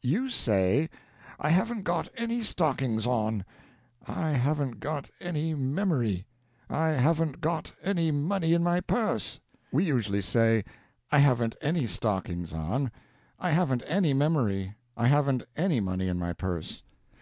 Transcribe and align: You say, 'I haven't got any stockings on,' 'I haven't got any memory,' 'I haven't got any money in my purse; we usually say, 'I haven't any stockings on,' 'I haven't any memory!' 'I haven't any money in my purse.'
You 0.00 0.30
say, 0.30 0.88
'I 1.38 1.50
haven't 1.50 1.82
got 1.82 2.08
any 2.16 2.42
stockings 2.42 3.06
on,' 3.06 3.44
'I 4.06 4.30
haven't 4.30 4.80
got 4.80 5.10
any 5.20 5.52
memory,' 5.52 6.24
'I 6.70 6.88
haven't 6.88 7.42
got 7.42 7.70
any 7.82 8.10
money 8.10 8.54
in 8.54 8.62
my 8.62 8.80
purse; 8.80 9.40
we 9.70 9.84
usually 9.84 10.22
say, 10.22 10.64
'I 11.12 11.18
haven't 11.18 11.56
any 11.60 11.86
stockings 11.86 12.54
on,' 12.54 12.92
'I 13.38 13.50
haven't 13.50 13.82
any 13.86 14.14
memory!' 14.14 14.74
'I 14.96 15.06
haven't 15.06 15.42
any 15.54 15.80
money 15.80 16.08
in 16.08 16.18
my 16.18 16.32
purse.' 16.32 16.82